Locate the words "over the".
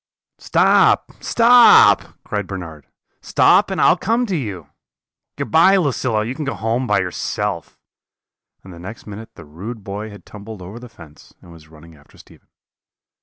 10.63-10.89